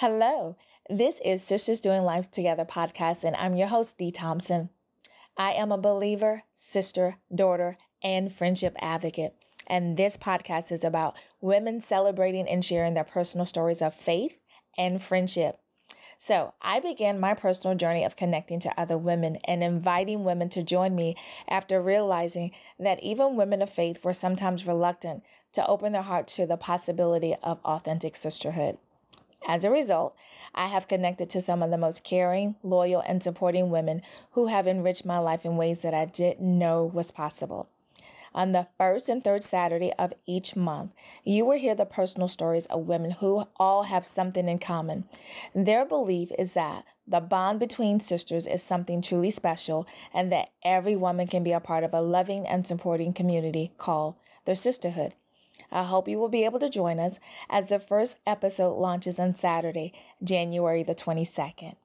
[0.00, 0.54] Hello,
[0.88, 4.68] this is Sisters Doing Life Together podcast, and I'm your host, Dee Thompson.
[5.36, 9.34] I am a believer, sister, daughter, and friendship advocate.
[9.66, 14.38] And this podcast is about women celebrating and sharing their personal stories of faith
[14.76, 15.58] and friendship.
[16.16, 20.62] So I began my personal journey of connecting to other women and inviting women to
[20.62, 21.16] join me
[21.48, 25.24] after realizing that even women of faith were sometimes reluctant
[25.54, 28.78] to open their hearts to the possibility of authentic sisterhood.
[29.48, 30.14] As a result,
[30.54, 34.02] I have connected to some of the most caring, loyal, and supporting women
[34.32, 37.70] who have enriched my life in ways that I didn't know was possible.
[38.34, 40.92] On the first and third Saturday of each month,
[41.24, 45.04] you will hear the personal stories of women who all have something in common.
[45.54, 50.94] Their belief is that the bond between sisters is something truly special and that every
[50.94, 55.14] woman can be a part of a loving and supporting community called their sisterhood.
[55.70, 57.18] I hope you will be able to join us
[57.50, 59.92] as the first episode launches on Saturday,
[60.22, 61.76] January the 22nd.